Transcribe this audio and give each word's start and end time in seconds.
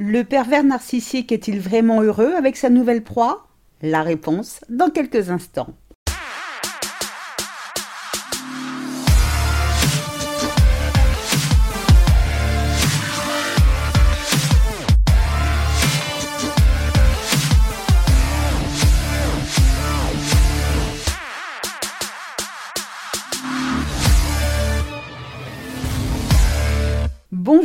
Le 0.00 0.22
pervers 0.22 0.62
narcissique 0.62 1.32
est-il 1.32 1.58
vraiment 1.58 2.02
heureux 2.02 2.32
avec 2.36 2.56
sa 2.56 2.70
nouvelle 2.70 3.02
proie? 3.02 3.48
La 3.82 4.04
réponse 4.04 4.60
dans 4.68 4.90
quelques 4.90 5.30
instants. 5.30 5.74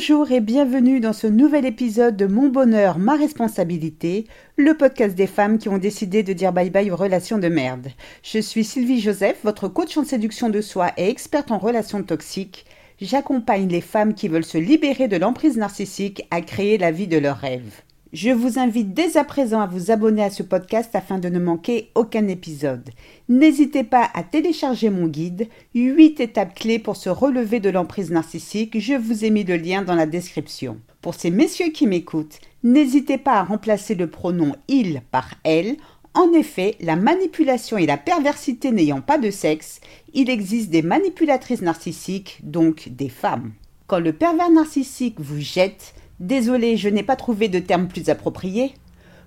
Bonjour 0.06 0.34
et 0.34 0.42
bienvenue 0.42 1.00
dans 1.00 1.14
ce 1.14 1.28
nouvel 1.28 1.66
épisode 1.66 2.18
de 2.18 2.26
Mon 2.26 2.50
bonheur, 2.50 3.00
ma 3.00 3.16
responsabilité, 3.16 4.28
le 4.58 4.76
podcast 4.76 5.16
des 5.16 5.28
femmes 5.28 5.58
qui 5.58 5.70
ont 5.70 5.78
décidé 5.78 6.24
de 6.24 6.34
dire 6.34 6.52
bye 6.52 6.70
bye 6.70 6.92
aux 6.92 6.98
relations 6.98 7.38
de 7.38 7.48
merde. 7.48 7.88
Je 8.22 8.40
suis 8.40 8.66
Sylvie 8.66 9.00
Joseph, 9.00 9.38
votre 9.46 9.70
coach 9.70 9.96
en 9.96 10.04
séduction 10.04 10.50
de 10.50 10.60
soi 10.60 10.92
et 10.98 11.08
experte 11.08 11.52
en 11.52 11.58
relations 11.58 12.04
toxiques. 12.04 12.66
J'accompagne 13.00 13.70
les 13.70 13.80
femmes 13.80 14.14
qui 14.14 14.28
veulent 14.28 14.44
se 14.44 14.58
libérer 14.58 15.08
de 15.08 15.16
l'emprise 15.16 15.56
narcissique 15.56 16.24
à 16.32 16.42
créer 16.42 16.78
la 16.78 16.92
vie 16.92 17.08
de 17.08 17.18
leurs 17.18 17.38
rêves. 17.38 17.82
Je 18.14 18.30
vous 18.30 18.60
invite 18.60 18.94
dès 18.94 19.18
à 19.18 19.24
présent 19.24 19.60
à 19.60 19.66
vous 19.66 19.90
abonner 19.90 20.24
à 20.24 20.30
ce 20.30 20.44
podcast 20.44 20.92
afin 20.94 21.18
de 21.18 21.30
ne 21.30 21.40
manquer 21.40 21.90
aucun 21.96 22.28
épisode. 22.28 22.92
N'hésitez 23.28 23.84
pas 23.84 24.08
à 24.14 24.22
télécharger 24.22 24.92
mon 24.92 25.08
guide 25.08 25.48
8 25.74 26.20
étapes 26.20 26.54
clés 26.54 26.78
pour 26.78 26.96
se 26.96 27.10
relever 27.10 27.60
de 27.60 27.72
l'emprise 27.72 28.12
narcissique. 28.12 28.80
Je 28.80 28.94
vous 28.94 29.26
ai 29.26 29.32
mis 29.32 29.44
le 29.44 29.58
lien 29.58 29.82
dans 29.82 29.96
la 29.96 30.06
description. 30.06 30.78
Pour 31.02 31.16
ces 31.16 31.32
messieurs 31.32 31.72
qui 31.72 31.88
m'écoutent, 31.88 32.40
n'hésitez 32.62 33.18
pas 33.18 33.40
à 33.40 33.44
remplacer 33.44 33.96
le 33.96 34.06
pronom 34.06 34.56
il 34.68 35.02
par 35.10 35.34
elle. 35.44 35.78
En 36.14 36.34
effet, 36.34 36.76
la 36.82 36.96
manipulation 36.96 37.80
et 37.80 37.88
la 37.88 37.98
perversité 37.98 38.70
n'ayant 38.70 39.02
pas 39.02 39.18
de 39.18 39.32
sexe, 39.32 39.82
il 40.14 40.30
existe 40.30 40.70
des 40.70 40.84
manipulatrices 40.84 41.64
narcissiques, 41.64 42.42
donc 42.44 42.90
des 42.90 43.10
femmes. 43.10 43.54
Quand 43.88 44.00
le 44.00 44.14
pervers 44.14 44.52
narcissique 44.52 45.20
vous 45.20 45.40
jette, 45.40 45.96
Désolé, 46.24 46.78
je 46.78 46.88
n'ai 46.88 47.04
pas 47.04 47.18
trouvé 47.18 47.50
de 47.50 47.60
terme 47.60 47.90
plus 47.90 48.08
approprié. 48.08 48.76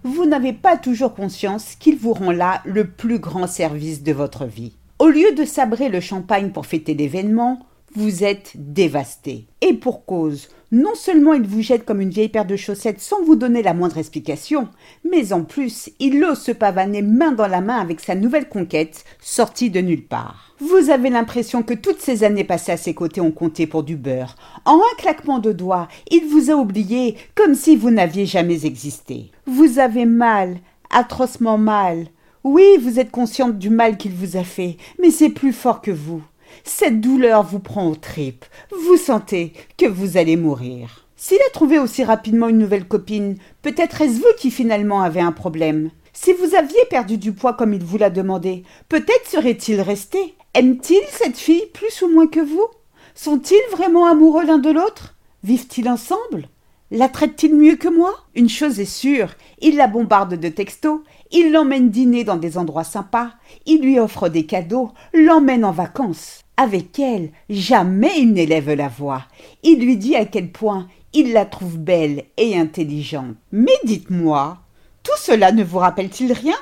Vous 0.03 0.25
n'avez 0.25 0.55
pas 0.55 0.79
toujours 0.79 1.13
conscience 1.13 1.75
qu'il 1.75 1.99
vous 1.99 2.15
rend 2.15 2.33
là 2.33 2.63
le 2.65 2.87
plus 2.87 3.19
grand 3.19 3.47
service 3.47 4.03
de 4.03 4.13
votre 4.13 4.47
vie. 4.47 4.73
Au 4.99 5.09
lieu 5.09 5.35
de 5.35 5.45
sabrer 5.45 5.91
le 5.91 6.01
champagne 6.01 6.53
pour 6.53 6.65
fêter 6.65 6.95
l'événement, 6.95 7.67
vous 7.97 8.25
êtes 8.25 8.53
dévasté. 8.55 9.47
Et 9.63 9.73
pour 9.73 10.05
cause, 10.05 10.49
non 10.71 10.95
seulement 10.95 11.33
il 11.33 11.47
vous 11.47 11.63
jette 11.63 11.85
comme 11.85 12.01
une 12.01 12.11
vieille 12.11 12.29
paire 12.29 12.45
de 12.45 12.57
chaussettes 12.57 13.01
sans 13.01 13.23
vous 13.23 13.37
donner 13.37 13.63
la 13.63 13.73
moindre 13.73 13.99
explication, 13.99 14.69
mais 15.09 15.33
en 15.33 15.45
plus, 15.45 15.91
il 15.99 16.23
ose 16.25 16.39
se 16.39 16.53
pavaner 16.53 17.03
main 17.03 17.33
dans 17.33 17.47
la 17.47 17.61
main 17.61 17.79
avec 17.79 18.01
sa 18.01 18.15
nouvelle 18.15 18.49
conquête, 18.49 19.05
sortie 19.21 19.71
de 19.71 19.81
nulle 19.81 20.07
part. 20.07 20.55
Vous 20.59 20.91
avez 20.91 21.09
l'impression 21.09 21.63
que 21.63 21.75
toutes 21.75 22.01
ces 22.01 22.25
années 22.25 22.45
passées 22.45 22.73
à 22.73 22.77
ses 22.77 22.95
côtés 22.95 23.21
ont 23.21 23.31
compté 23.31 23.67
pour 23.67 23.83
du 23.83 23.97
beurre. 23.97 24.37
En 24.65 24.77
un 24.77 24.97
claquement 24.99 25.39
de 25.39 25.53
doigts, 25.53 25.89
il 26.11 26.27
vous 26.27 26.51
a 26.51 26.55
oublié 26.55 27.17
comme 27.35 27.55
si 27.55 27.77
vous 27.77 27.91
n'aviez 27.91 28.27
jamais 28.27 28.67
existé. 28.67 29.31
Vous 29.47 29.79
avez 29.79 30.05
mal, 30.05 30.59
atrocement 30.91 31.59
mal. 31.59 32.07
Oui, 32.45 32.65
vous 32.81 33.01
êtes 33.01 33.11
consciente 33.11 33.59
du 33.59 33.71
mal 33.71 33.97
qu'il 33.97 34.13
vous 34.13 34.37
a 34.37 34.45
fait, 34.45 34.77
mais 35.01 35.11
c'est 35.11 35.31
plus 35.31 35.53
fort 35.53 35.81
que 35.81 35.91
vous. 35.91 36.23
Cette 36.65 37.01
douleur 37.01 37.43
vous 37.43 37.61
prend 37.61 37.89
aux 37.89 37.97
tripes. 37.97 38.45
Vous 38.71 38.97
sentez 38.97 39.53
que 39.77 39.87
vous 39.87 40.17
allez 40.17 40.37
mourir. 40.37 41.07
S'il 41.17 41.39
a 41.39 41.51
trouvé 41.53 41.79
aussi 41.79 42.05
rapidement 42.05 42.49
une 42.49 42.59
nouvelle 42.59 42.87
copine, 42.87 43.37
peut-être 43.63 44.03
est-ce 44.03 44.21
vous 44.21 44.35
qui 44.39 44.51
finalement 44.51 45.03
avez 45.03 45.21
un 45.21 45.33
problème. 45.33 45.91
Si 46.13 46.33
vous 46.33 46.55
aviez 46.55 46.85
perdu 46.89 47.19
du 47.19 47.33
poids 47.33 47.55
comme 47.55 47.73
il 47.75 47.85
vous 47.85 47.99
l'a 47.99 48.11
demandé, 48.11 48.65
peut-être 48.89 49.29
serait-il 49.29 49.81
resté. 49.81 50.35
Aime-t-il 50.55 51.03
cette 51.11 51.37
fille 51.37 51.67
plus 51.75 52.03
ou 52.03 52.09
moins 52.09 52.27
que 52.27 52.41
vous? 52.41 52.67
Sont-ils 53.15 53.71
vraiment 53.71 54.07
amoureux 54.07 54.45
l'un 54.45 54.59
de 54.59 54.71
l'autre? 54.71 55.15
Vivent-ils 55.43 55.89
ensemble? 55.89 56.49
La 56.93 57.09
traite-t-il 57.09 57.55
mieux 57.57 57.75
que 57.75 57.89
moi? 57.89 58.15
Une 58.37 58.49
chose 58.49 58.79
est 58.79 58.85
sûre, 58.85 59.35
il 59.61 59.75
la 59.75 59.89
bombarde 59.89 60.35
de 60.35 60.49
textos, 60.49 61.01
il 61.33 61.51
l'emmène 61.51 61.91
dîner 61.91 62.23
dans 62.23 62.37
des 62.37 62.59
endroits 62.59 62.85
sympas, 62.85 63.31
il 63.67 63.81
lui 63.81 63.99
offre 63.99 64.29
des 64.29 64.47
cadeaux, 64.47 64.93
l'emmène 65.13 65.65
en 65.65 65.73
vacances. 65.73 66.43
Avec 66.57 67.01
elle, 67.01 67.31
jamais 67.51 68.21
il 68.21 68.33
n'élève 68.33 68.73
la 68.73 68.87
voix. 68.87 69.23
Il 69.65 69.81
lui 69.81 69.97
dit 69.97 70.15
à 70.15 70.27
quel 70.27 70.53
point 70.53 70.87
il 71.13 71.33
la 71.33 71.45
trouve 71.45 71.77
belle 71.77 72.25
et 72.37 72.57
intelligente. 72.57 73.35
Mais 73.51 73.77
dites-moi, 73.85 74.59
tout 75.03 75.19
cela 75.19 75.51
ne 75.51 75.65
vous 75.65 75.79
rappelle-t-il 75.79 76.33
rien? 76.33 76.57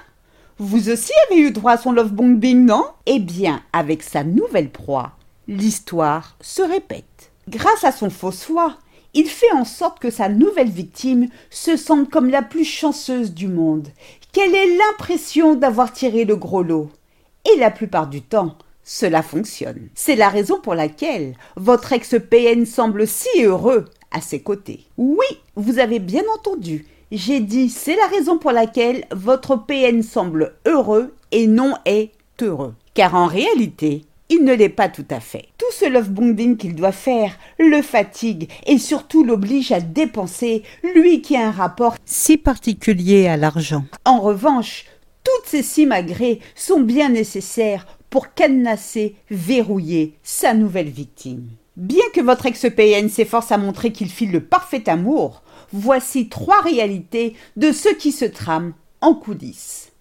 Vous 0.58 0.88
aussi 0.88 1.12
avez 1.28 1.40
eu 1.40 1.50
droit 1.50 1.72
à 1.72 1.76
son 1.76 1.92
love 1.92 2.12
bombing, 2.12 2.64
non? 2.64 2.84
Eh 3.04 3.18
bien, 3.18 3.62
avec 3.74 4.02
sa 4.02 4.24
nouvelle 4.24 4.70
proie, 4.70 5.12
l'histoire 5.48 6.36
se 6.40 6.62
répète. 6.62 7.30
Grâce 7.48 7.84
à 7.84 7.92
son 7.92 8.08
faux 8.08 8.32
soi, 8.32 8.78
il 9.14 9.26
fait 9.26 9.52
en 9.52 9.64
sorte 9.64 9.98
que 9.98 10.10
sa 10.10 10.28
nouvelle 10.28 10.70
victime 10.70 11.28
se 11.50 11.76
sente 11.76 12.10
comme 12.10 12.28
la 12.28 12.42
plus 12.42 12.64
chanceuse 12.64 13.32
du 13.32 13.48
monde, 13.48 13.88
qu'elle 14.32 14.54
ait 14.54 14.76
l'impression 14.76 15.54
d'avoir 15.54 15.92
tiré 15.92 16.24
le 16.24 16.36
gros 16.36 16.62
lot? 16.62 16.90
Et 17.52 17.58
la 17.58 17.70
plupart 17.70 18.08
du 18.08 18.22
temps, 18.22 18.56
cela 18.82 19.22
fonctionne. 19.22 19.88
C'est 19.94 20.16
la 20.16 20.28
raison 20.28 20.60
pour 20.60 20.74
laquelle 20.74 21.34
votre 21.56 21.92
ex-PN 21.92 22.66
semble 22.66 23.06
si 23.06 23.42
heureux 23.42 23.86
à 24.10 24.20
ses 24.20 24.40
côtés. 24.40 24.84
Oui, 24.96 25.26
vous 25.56 25.78
avez 25.78 25.98
bien 25.98 26.22
entendu. 26.36 26.86
J'ai 27.12 27.40
dit 27.40 27.68
c'est 27.68 27.96
la 27.96 28.06
raison 28.06 28.38
pour 28.38 28.52
laquelle 28.52 29.04
votre 29.12 29.56
PN 29.56 30.02
semble 30.02 30.54
heureux 30.66 31.14
et 31.32 31.46
non 31.46 31.74
est 31.84 32.10
heureux. 32.40 32.74
Car 32.94 33.14
en 33.14 33.26
réalité, 33.26 34.04
il 34.28 34.44
ne 34.44 34.54
l'est 34.54 34.68
pas 34.68 34.88
tout 34.88 35.06
à 35.10 35.20
fait. 35.20 35.48
Tout 35.64 35.76
ce 35.78 35.86
love 35.86 36.10
bonding 36.10 36.58
qu'il 36.58 36.74
doit 36.74 36.92
faire 36.92 37.38
le 37.58 37.80
fatigue 37.80 38.50
et 38.66 38.76
surtout 38.76 39.24
l'oblige 39.24 39.72
à 39.72 39.80
dépenser, 39.80 40.62
lui 40.82 41.22
qui 41.22 41.36
a 41.36 41.48
un 41.48 41.52
rapport 41.52 41.96
si 42.04 42.36
particulier 42.36 43.28
à 43.28 43.38
l'argent. 43.38 43.86
En 44.04 44.20
revanche, 44.20 44.84
toutes 45.22 45.46
ces 45.46 45.62
simagrées 45.62 46.40
sont 46.54 46.80
bien 46.80 47.08
nécessaires 47.08 47.86
pour 48.10 48.34
cadenasser, 48.34 49.16
verrouiller 49.30 50.18
sa 50.22 50.52
nouvelle 50.52 50.90
victime. 50.90 51.48
Bien 51.76 52.04
que 52.12 52.20
votre 52.20 52.44
ex-PN 52.44 53.08
s'efforce 53.08 53.50
à 53.50 53.56
montrer 53.56 53.90
qu'il 53.90 54.10
file 54.10 54.32
le 54.32 54.44
parfait 54.44 54.86
amour, 54.90 55.42
voici 55.72 56.28
trois 56.28 56.60
réalités 56.60 57.36
de 57.56 57.72
ce 57.72 57.88
qui 57.88 58.12
se 58.12 58.26
trame 58.26 58.74
en 59.00 59.14
coulisses. 59.14 59.92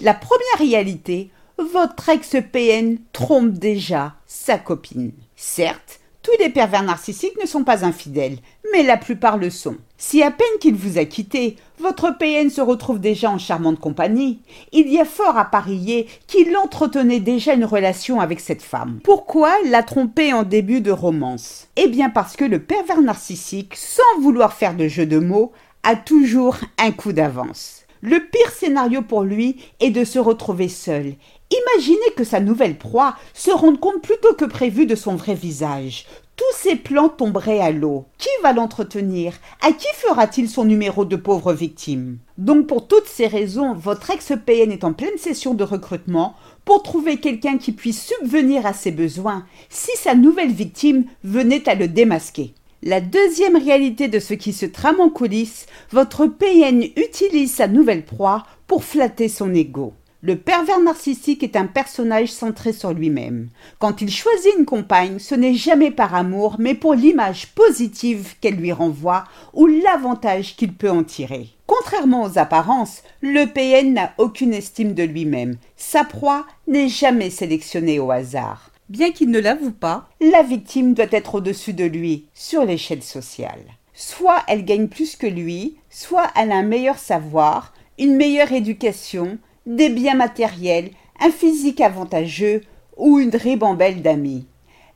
La 0.00 0.14
première 0.14 0.58
réalité, 0.58 1.30
votre 1.58 2.08
ex-PN 2.08 2.98
trompe 3.12 3.52
déjà 3.52 4.14
sa 4.26 4.58
copine. 4.58 5.12
Certes, 5.36 6.00
tous 6.22 6.32
les 6.40 6.48
pervers 6.48 6.82
narcissiques 6.82 7.40
ne 7.40 7.46
sont 7.46 7.64
pas 7.64 7.84
infidèles, 7.84 8.38
mais 8.72 8.82
la 8.82 8.96
plupart 8.96 9.36
le 9.36 9.50
sont. 9.50 9.76
Si 9.98 10.22
à 10.22 10.30
peine 10.30 10.46
qu'il 10.58 10.74
vous 10.74 10.98
a 10.98 11.04
quitté, 11.04 11.56
votre 11.78 12.16
PN 12.16 12.48
se 12.48 12.62
retrouve 12.62 12.98
déjà 12.98 13.30
en 13.30 13.38
charmante 13.38 13.78
compagnie, 13.78 14.40
il 14.72 14.88
y 14.88 14.98
a 14.98 15.04
fort 15.04 15.36
à 15.36 15.44
parier 15.44 16.08
qu'il 16.26 16.56
entretenait 16.56 17.20
déjà 17.20 17.52
une 17.52 17.66
relation 17.66 18.20
avec 18.20 18.40
cette 18.40 18.62
femme. 18.62 19.00
Pourquoi 19.04 19.52
la 19.66 19.82
tromper 19.82 20.32
en 20.32 20.44
début 20.44 20.80
de 20.80 20.90
romance? 20.90 21.68
Eh 21.76 21.88
bien 21.88 22.08
parce 22.08 22.36
que 22.36 22.44
le 22.44 22.58
pervers 22.58 23.02
narcissique, 23.02 23.76
sans 23.76 24.20
vouloir 24.20 24.54
faire 24.54 24.74
de 24.74 24.88
jeu 24.88 25.04
de 25.04 25.18
mots, 25.18 25.52
a 25.82 25.94
toujours 25.94 26.56
un 26.78 26.90
coup 26.90 27.12
d'avance. 27.12 27.83
Le 28.06 28.20
pire 28.20 28.50
scénario 28.50 29.00
pour 29.00 29.22
lui 29.22 29.56
est 29.80 29.88
de 29.88 30.04
se 30.04 30.18
retrouver 30.18 30.68
seul 30.68 31.14
Imaginez 31.50 32.12
que 32.14 32.24
sa 32.24 32.38
nouvelle 32.38 32.76
proie 32.76 33.16
se 33.32 33.50
rende 33.50 33.80
compte 33.80 34.02
plus 34.02 34.18
tôt 34.20 34.34
que 34.34 34.44
prévu 34.44 34.84
de 34.84 34.94
son 34.94 35.16
vrai 35.16 35.32
visage. 35.32 36.04
Tous 36.36 36.54
ses 36.54 36.76
plans 36.76 37.08
tomberaient 37.08 37.60
à 37.60 37.70
l'eau. 37.70 38.04
Qui 38.18 38.28
va 38.42 38.52
l'entretenir? 38.52 39.32
À 39.62 39.72
qui 39.72 39.86
fera-t-il 39.94 40.50
son 40.50 40.66
numéro 40.66 41.06
de 41.06 41.16
pauvre 41.16 41.54
victime? 41.54 42.18
Donc 42.36 42.66
pour 42.66 42.88
toutes 42.88 43.08
ces 43.08 43.26
raisons, 43.26 43.72
votre 43.72 44.10
ex-PN 44.10 44.70
est 44.70 44.84
en 44.84 44.92
pleine 44.92 45.16
session 45.16 45.54
de 45.54 45.64
recrutement 45.64 46.34
pour 46.66 46.82
trouver 46.82 47.16
quelqu'un 47.16 47.56
qui 47.56 47.72
puisse 47.72 48.06
subvenir 48.06 48.66
à 48.66 48.74
ses 48.74 48.90
besoins 48.90 49.46
si 49.70 49.96
sa 49.96 50.14
nouvelle 50.14 50.52
victime 50.52 51.06
venait 51.22 51.66
à 51.70 51.74
le 51.74 51.88
démasquer. 51.88 52.52
La 52.86 53.00
deuxième 53.00 53.56
réalité 53.56 54.08
de 54.08 54.18
ce 54.18 54.34
qui 54.34 54.52
se 54.52 54.66
trame 54.66 55.00
en 55.00 55.08
coulisses, 55.08 55.64
votre 55.90 56.26
PN 56.26 56.82
utilise 56.96 57.50
sa 57.50 57.66
nouvelle 57.66 58.04
proie 58.04 58.44
pour 58.66 58.84
flatter 58.84 59.28
son 59.28 59.54
ego. 59.54 59.94
Le 60.20 60.36
pervers 60.36 60.80
narcissique 60.80 61.42
est 61.42 61.56
un 61.56 61.64
personnage 61.64 62.30
centré 62.30 62.74
sur 62.74 62.92
lui-même. 62.92 63.48
Quand 63.78 64.02
il 64.02 64.10
choisit 64.10 64.52
une 64.58 64.66
compagne, 64.66 65.18
ce 65.18 65.34
n'est 65.34 65.54
jamais 65.54 65.92
par 65.92 66.14
amour, 66.14 66.56
mais 66.58 66.74
pour 66.74 66.92
l'image 66.92 67.46
positive 67.54 68.34
qu'elle 68.42 68.56
lui 68.56 68.72
renvoie 68.72 69.24
ou 69.54 69.66
l'avantage 69.66 70.54
qu'il 70.54 70.74
peut 70.74 70.90
en 70.90 71.04
tirer. 71.04 71.48
Contrairement 71.66 72.24
aux 72.24 72.36
apparences, 72.36 73.02
le 73.22 73.46
PN 73.46 73.94
n'a 73.94 74.12
aucune 74.18 74.52
estime 74.52 74.92
de 74.92 75.04
lui-même. 75.04 75.56
Sa 75.78 76.04
proie 76.04 76.44
n'est 76.66 76.90
jamais 76.90 77.30
sélectionnée 77.30 77.98
au 77.98 78.10
hasard. 78.10 78.73
Bien 78.90 79.12
qu'il 79.12 79.30
ne 79.30 79.40
l'avoue 79.40 79.72
pas, 79.72 80.10
la 80.20 80.42
victime 80.42 80.92
doit 80.92 81.06
être 81.10 81.36
au-dessus 81.36 81.72
de 81.72 81.84
lui 81.84 82.26
sur 82.34 82.64
l'échelle 82.66 83.02
sociale. 83.02 83.64
soit 83.94 84.42
elle 84.48 84.64
gagne 84.64 84.88
plus 84.88 85.16
que 85.16 85.26
lui, 85.26 85.76
soit 85.88 86.30
elle 86.36 86.52
a 86.52 86.56
un 86.56 86.62
meilleur 86.62 86.98
savoir, 86.98 87.72
une 87.98 88.16
meilleure 88.16 88.52
éducation, 88.52 89.38
des 89.66 89.88
biens 89.88 90.16
matériels, 90.16 90.90
un 91.20 91.30
physique 91.30 91.80
avantageux 91.80 92.62
ou 92.96 93.20
une 93.20 93.34
ribambelle 93.34 94.02
d'amis. 94.02 94.46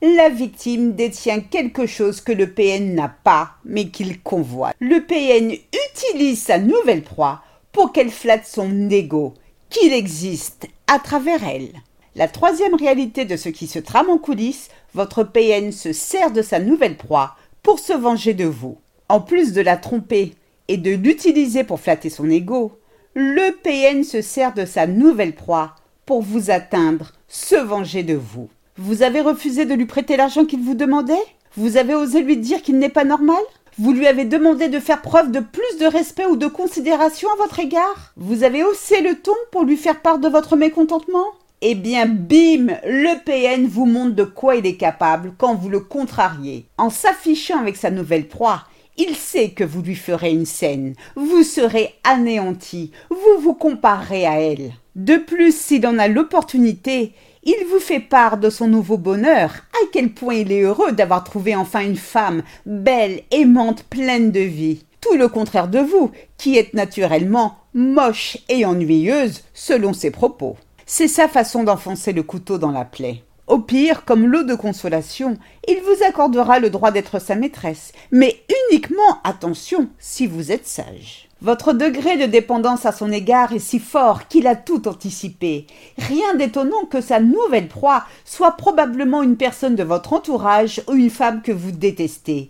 La 0.01 0.29
victime 0.29 0.93
détient 0.93 1.39
quelque 1.39 1.85
chose 1.85 2.21
que 2.21 2.31
le 2.31 2.51
PN 2.51 2.93
n'a 2.93 3.09
pas, 3.09 3.51
mais 3.65 3.89
qu'il 3.89 4.21
convoite. 4.21 4.75
Le 4.79 4.99
PN 4.99 5.51
utilise 5.51 6.41
sa 6.43 6.59
nouvelle 6.59 7.03
proie 7.03 7.41
pour 7.71 7.91
qu'elle 7.91 8.11
flatte 8.11 8.45
son 8.45 8.89
ego, 8.89 9.33
qu'il 9.69 9.93
existe 9.93 10.67
à 10.87 10.99
travers 10.99 11.43
elle. 11.43 11.71
La 12.15 12.27
troisième 12.27 12.73
réalité 12.73 13.25
de 13.25 13.37
ce 13.37 13.49
qui 13.49 13.67
se 13.67 13.79
trame 13.79 14.09
en 14.09 14.17
coulisses, 14.17 14.69
votre 14.93 15.23
PN 15.23 15.71
se 15.71 15.93
sert 15.93 16.31
de 16.31 16.41
sa 16.41 16.59
nouvelle 16.59 16.97
proie 16.97 17.35
pour 17.61 17.79
se 17.79 17.93
venger 17.93 18.33
de 18.33 18.45
vous. 18.45 18.77
En 19.09 19.21
plus 19.21 19.53
de 19.53 19.61
la 19.61 19.77
tromper 19.77 20.33
et 20.67 20.77
de 20.77 20.91
l'utiliser 20.91 21.63
pour 21.63 21.79
flatter 21.79 22.09
son 22.09 22.29
ego, 22.29 22.77
le 23.13 23.51
PN 23.51 24.03
se 24.03 24.21
sert 24.21 24.53
de 24.53 24.65
sa 24.65 24.87
nouvelle 24.87 25.35
proie 25.35 25.75
pour 26.05 26.21
vous 26.21 26.49
atteindre, 26.49 27.13
se 27.27 27.55
venger 27.55 28.03
de 28.03 28.15
vous. 28.15 28.49
Vous 28.77 29.03
avez 29.03 29.21
refusé 29.21 29.65
de 29.65 29.75
lui 29.75 29.85
prêter 29.85 30.17
l'argent 30.17 30.45
qu'il 30.45 30.61
vous 30.61 30.73
demandait? 30.73 31.13
Vous 31.57 31.77
avez 31.77 31.93
osé 31.93 32.21
lui 32.21 32.37
dire 32.37 32.61
qu'il 32.61 32.79
n'est 32.79 32.89
pas 32.89 33.03
normal? 33.03 33.41
Vous 33.77 33.93
lui 33.93 34.07
avez 34.07 34.25
demandé 34.25 34.67
de 34.67 34.79
faire 34.79 35.01
preuve 35.01 35.31
de 35.31 35.39
plus 35.39 35.77
de 35.79 35.85
respect 35.85 36.25
ou 36.25 36.35
de 36.35 36.47
considération 36.47 37.29
à 37.31 37.37
votre 37.37 37.59
égard? 37.59 38.13
Vous 38.17 38.43
avez 38.43 38.63
haussé 38.63 39.01
le 39.01 39.15
ton 39.15 39.35
pour 39.51 39.63
lui 39.63 39.77
faire 39.77 40.01
part 40.01 40.19
de 40.19 40.27
votre 40.27 40.55
mécontentement? 40.55 41.27
Eh 41.61 41.75
bien, 41.75 42.05
bim, 42.05 42.77
le 42.85 43.23
PN 43.23 43.67
vous 43.67 43.85
montre 43.85 44.15
de 44.15 44.23
quoi 44.23 44.55
il 44.55 44.65
est 44.65 44.77
capable 44.77 45.33
quand 45.37 45.55
vous 45.55 45.69
le 45.69 45.81
contrariez. 45.81 46.65
En 46.77 46.89
s'affichant 46.89 47.59
avec 47.59 47.75
sa 47.75 47.91
nouvelle 47.91 48.27
proie, 48.27 48.63
il 48.97 49.15
sait 49.15 49.49
que 49.49 49.63
vous 49.63 49.81
lui 49.81 49.95
ferez 49.95 50.31
une 50.31 50.45
scène, 50.45 50.93
vous 51.15 51.43
serez 51.43 51.95
anéanti, 52.03 52.91
vous 53.09 53.41
vous 53.41 53.53
comparerez 53.53 54.25
à 54.25 54.39
elle. 54.39 54.73
De 54.95 55.17
plus, 55.17 55.55
s'il 55.55 55.85
en 55.87 55.99
a 55.99 56.07
l'opportunité, 56.07 57.13
il 57.43 57.65
vous 57.69 57.79
fait 57.79 58.01
part 58.01 58.37
de 58.37 58.49
son 58.49 58.67
nouveau 58.67 58.97
bonheur, 58.97 59.51
à 59.73 59.85
quel 59.91 60.13
point 60.13 60.35
il 60.35 60.51
est 60.51 60.61
heureux 60.61 60.91
d'avoir 60.91 61.23
trouvé 61.23 61.55
enfin 61.55 61.81
une 61.81 61.95
femme, 61.95 62.43
belle, 62.65 63.21
aimante, 63.31 63.83
pleine 63.83 64.31
de 64.31 64.41
vie. 64.41 64.83
Tout 64.99 65.15
le 65.15 65.29
contraire 65.29 65.69
de 65.69 65.79
vous, 65.79 66.11
qui 66.37 66.57
êtes 66.57 66.73
naturellement 66.73 67.55
moche 67.73 68.37
et 68.49 68.65
ennuyeuse, 68.65 69.43
selon 69.53 69.93
ses 69.93 70.11
propos. 70.11 70.57
C'est 70.91 71.07
sa 71.07 71.27
façon 71.27 71.63
d'enfoncer 71.63 72.13
le 72.13 72.23
couteau 72.23 72.57
dans 72.57 72.71
la 72.71 72.83
plaie. 72.83 73.21
Au 73.45 73.59
pire, 73.59 74.05
comme 74.05 74.25
lot 74.25 74.41
de 74.41 74.55
consolation, 74.55 75.37
il 75.67 75.79
vous 75.81 76.03
accordera 76.03 76.57
le 76.57 76.71
droit 76.71 76.89
d'être 76.89 77.19
sa 77.19 77.35
maîtresse, 77.35 77.91
mais 78.11 78.41
uniquement, 78.71 79.19
attention, 79.23 79.89
si 79.99 80.25
vous 80.25 80.51
êtes 80.51 80.65
sage. 80.65 81.29
Votre 81.43 81.73
degré 81.73 82.17
de 82.17 82.25
dépendance 82.25 82.87
à 82.87 82.91
son 82.91 83.11
égard 83.11 83.53
est 83.53 83.59
si 83.59 83.77
fort 83.77 84.27
qu'il 84.27 84.47
a 84.47 84.55
tout 84.55 84.87
anticipé. 84.87 85.67
Rien 85.99 86.33
d'étonnant 86.33 86.85
que 86.89 87.01
sa 87.01 87.19
nouvelle 87.19 87.67
proie 87.67 88.05
soit 88.25 88.57
probablement 88.57 89.21
une 89.21 89.37
personne 89.37 89.75
de 89.75 89.83
votre 89.83 90.13
entourage 90.13 90.81
ou 90.87 90.93
une 90.93 91.11
femme 91.11 91.43
que 91.43 91.51
vous 91.51 91.71
détestez. 91.71 92.49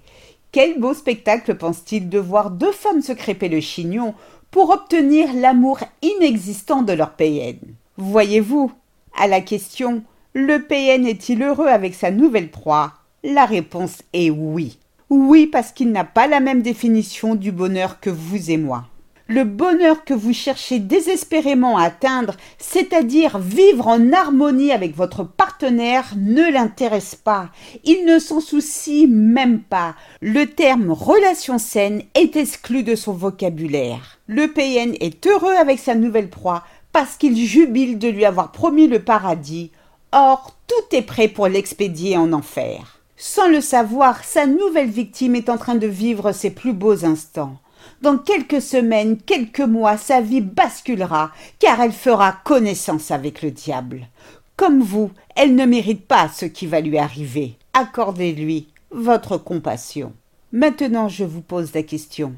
Quel 0.53 0.79
beau 0.79 0.93
spectacle 0.93 1.55
pense-t-il 1.55 2.07
de 2.07 2.19
voir 2.19 2.51
deux 2.51 2.71
femmes 2.71 3.01
se 3.01 3.11
crêper 3.11 3.49
le 3.49 3.59
chignon 3.59 4.13
pour 4.49 4.69
obtenir 4.69 5.27
l'amour 5.33 5.79
inexistant 6.01 6.83
de 6.83 6.93
leur 6.93 7.11
PN 7.11 7.57
Voyez-vous, 8.01 8.71
à 9.13 9.27
la 9.27 9.41
question 9.41 10.03
Le 10.33 10.63
PN 10.63 11.05
est-il 11.05 11.43
heureux 11.43 11.67
avec 11.67 11.93
sa 11.93 12.11
nouvelle 12.11 12.49
proie? 12.49 12.93
La 13.25 13.43
réponse 13.43 14.03
est 14.13 14.29
oui. 14.29 14.79
Oui, 15.09 15.47
parce 15.47 15.73
qu'il 15.73 15.91
n'a 15.91 16.05
pas 16.05 16.25
la 16.25 16.39
même 16.39 16.61
définition 16.61 17.35
du 17.35 17.51
bonheur 17.51 17.99
que 17.99 18.09
vous 18.09 18.51
et 18.51 18.55
moi. 18.55 18.85
Le 19.27 19.43
bonheur 19.43 20.05
que 20.05 20.13
vous 20.13 20.33
cherchez 20.33 20.79
désespérément 20.79 21.77
à 21.77 21.83
atteindre, 21.83 22.35
c'est-à-dire 22.57 23.37
vivre 23.37 23.87
en 23.87 24.13
harmonie 24.13 24.71
avec 24.71 24.95
votre 24.95 25.23
partenaire, 25.23 26.13
ne 26.15 26.51
l'intéresse 26.51 27.15
pas. 27.15 27.49
Il 27.83 28.05
ne 28.05 28.17
s'en 28.17 28.39
soucie 28.39 29.07
même 29.07 29.59
pas. 29.59 29.93
Le 30.21 30.45
terme 30.45 30.89
relation 30.91 31.59
saine 31.59 32.01
est 32.15 32.37
exclu 32.37 32.81
de 32.81 32.95
son 32.95 33.11
vocabulaire. 33.13 34.19
Le 34.25 34.47
PN 34.47 34.95
est 34.99 35.27
heureux 35.27 35.53
avec 35.53 35.79
sa 35.79 35.95
nouvelle 35.95 36.29
proie 36.29 36.63
parce 36.91 37.15
qu'il 37.15 37.37
jubile 37.37 37.99
de 37.99 38.07
lui 38.07 38.25
avoir 38.25 38.51
promis 38.51 38.87
le 38.87 38.99
paradis. 38.99 39.71
Or, 40.11 40.55
tout 40.67 40.95
est 40.95 41.03
prêt 41.03 41.27
pour 41.27 41.47
l'expédier 41.47 42.17
en 42.17 42.33
enfer. 42.33 42.99
Sans 43.17 43.47
le 43.47 43.61
savoir, 43.61 44.23
sa 44.23 44.45
nouvelle 44.45 44.89
victime 44.89 45.35
est 45.35 45.49
en 45.49 45.57
train 45.57 45.75
de 45.75 45.87
vivre 45.87 46.31
ses 46.31 46.51
plus 46.51 46.73
beaux 46.73 47.05
instants. 47.05 47.57
Dans 48.01 48.17
quelques 48.17 48.61
semaines, 48.61 49.17
quelques 49.17 49.59
mois, 49.59 49.97
sa 49.97 50.21
vie 50.21 50.41
basculera, 50.41 51.31
car 51.59 51.81
elle 51.81 51.91
fera 51.91 52.31
connaissance 52.43 53.11
avec 53.11 53.41
le 53.41 53.51
diable. 53.51 54.07
Comme 54.55 54.81
vous, 54.81 55.11
elle 55.35 55.55
ne 55.55 55.65
mérite 55.65 56.05
pas 56.05 56.29
ce 56.29 56.45
qui 56.45 56.65
va 56.65 56.81
lui 56.81 56.97
arriver. 56.97 57.57
Accordez-lui 57.73 58.67
votre 58.91 59.37
compassion. 59.37 60.13
Maintenant, 60.51 61.07
je 61.09 61.23
vous 61.23 61.41
pose 61.41 61.73
la 61.73 61.83
question. 61.83 62.33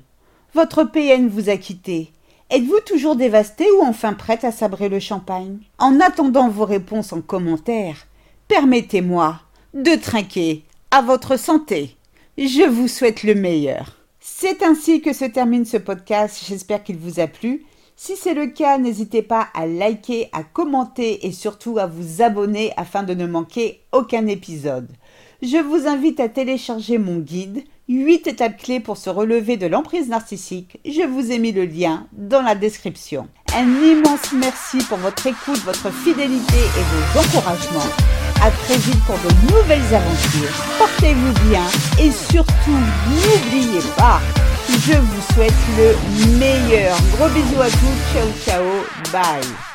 Votre 0.53 0.83
PN 0.83 1.27
vous 1.27 1.49
a 1.49 1.57
quitté. 1.57 2.11
Êtes-vous 2.53 2.81
toujours 2.85 3.15
dévasté 3.15 3.65
ou 3.79 3.81
enfin 3.81 4.11
prête 4.11 4.43
à 4.43 4.51
sabrer 4.51 4.89
le 4.89 4.99
champagne? 4.99 5.59
En 5.77 6.01
attendant 6.01 6.49
vos 6.49 6.65
réponses 6.65 7.13
en 7.13 7.21
commentaire, 7.21 8.07
permettez-moi 8.49 9.39
de 9.73 9.95
trinquer 9.95 10.65
à 10.91 11.01
votre 11.01 11.39
santé. 11.39 11.95
Je 12.37 12.67
vous 12.67 12.89
souhaite 12.89 13.23
le 13.23 13.35
meilleur. 13.35 13.95
C'est 14.19 14.63
ainsi 14.63 14.99
que 14.99 15.13
se 15.13 15.23
termine 15.23 15.63
ce 15.63 15.77
podcast. 15.77 16.43
J'espère 16.45 16.83
qu'il 16.83 16.97
vous 16.97 17.21
a 17.21 17.27
plu. 17.27 17.63
Si 17.95 18.17
c'est 18.17 18.33
le 18.33 18.47
cas, 18.47 18.77
n'hésitez 18.77 19.21
pas 19.21 19.47
à 19.53 19.65
liker, 19.65 20.27
à 20.33 20.43
commenter 20.43 21.25
et 21.25 21.31
surtout 21.31 21.77
à 21.77 21.85
vous 21.85 22.21
abonner 22.21 22.73
afin 22.75 23.03
de 23.03 23.13
ne 23.13 23.27
manquer 23.27 23.79
aucun 23.93 24.27
épisode. 24.27 24.89
Je 25.41 25.55
vous 25.55 25.87
invite 25.87 26.19
à 26.19 26.27
télécharger 26.27 26.97
mon 26.97 27.19
guide 27.19 27.63
8 27.87 28.27
étapes 28.27 28.57
clés 28.57 28.79
pour 28.79 28.97
se 28.97 29.09
relever 29.09 29.57
de 29.57 29.67
l'emprise 29.67 30.07
narcissique. 30.07 30.79
Je 30.85 31.05
vous 31.05 31.31
ai 31.31 31.39
mis 31.39 31.51
le 31.51 31.65
lien 31.65 32.07
dans 32.13 32.41
la 32.41 32.55
description. 32.55 33.27
Un 33.53 33.67
immense 33.83 34.31
merci 34.33 34.77
pour 34.85 34.97
votre 34.99 35.27
écoute, 35.27 35.59
votre 35.65 35.91
fidélité 35.91 36.57
et 36.57 37.13
vos 37.13 37.19
encouragements. 37.19 37.91
À 38.41 38.49
très 38.49 38.77
vite 38.77 39.03
pour 39.05 39.17
de 39.17 39.53
nouvelles 39.53 39.93
aventures. 39.93 40.65
Portez-vous 40.77 41.49
bien 41.49 41.65
et 41.99 42.11
surtout 42.11 42.79
n'oubliez 43.09 43.81
pas, 43.97 44.19
je 44.69 44.93
vous 44.93 45.33
souhaite 45.33 45.53
le 45.77 46.37
meilleur. 46.39 46.97
Gros 47.17 47.29
bisous 47.29 47.61
à 47.61 47.69
tous. 47.69 48.13
Ciao 48.13 48.27
ciao. 48.45 48.63
Bye. 49.11 49.70